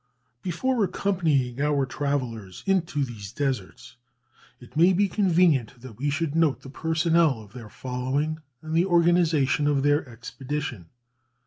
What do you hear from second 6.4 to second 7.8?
the personnel of their